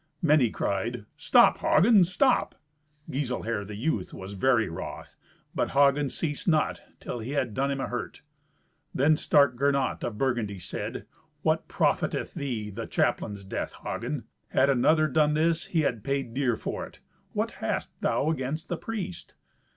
Many 0.23 0.49
cried, 0.49 1.05
"Stop, 1.15 1.59
Hagen, 1.59 2.03
stop!" 2.05 2.55
Giselher, 3.07 3.63
the 3.63 3.75
youth, 3.75 4.15
was 4.15 4.33
very 4.33 4.67
wroth, 4.67 5.15
but 5.53 5.73
Hagen 5.77 6.09
ceased 6.09 6.47
not, 6.47 6.81
till 6.99 7.19
he 7.19 7.33
had 7.33 7.53
done 7.53 7.69
him 7.69 7.79
a 7.79 7.85
hurt. 7.85 8.23
Then 8.95 9.15
stark 9.15 9.55
Gernot 9.55 10.03
of 10.03 10.17
Burgundy 10.17 10.57
said, 10.57 11.05
"What 11.43 11.67
profiteth 11.67 12.33
thee 12.33 12.71
the 12.71 12.87
chaplain's 12.87 13.45
death, 13.45 13.73
Hagen? 13.83 14.23
Had 14.47 14.71
another 14.71 15.07
done 15.07 15.35
this, 15.35 15.65
he 15.67 15.81
had 15.81 16.03
paid 16.03 16.33
dear 16.33 16.55
for 16.55 16.83
it. 16.87 16.99
What 17.33 17.51
hast 17.61 17.91
thou 18.01 18.31
against 18.31 18.69
the 18.69 18.77
priest?" 18.77 19.35